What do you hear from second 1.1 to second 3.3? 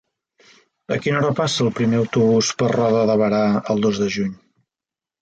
hora passa el primer autobús per Roda de